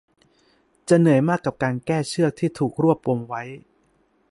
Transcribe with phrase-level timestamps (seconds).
[0.89, 3.43] จะเหนื่อยมากกับการแก้เชือกที่ถูกรวบปมไว้